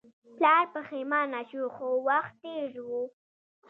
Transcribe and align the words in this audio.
پلار 0.35 0.63
پښیمانه 0.75 1.39
شو 1.49 1.63
خو 1.75 1.87
وخت 2.07 2.33
تیر 2.41 2.73
و. 2.87 2.89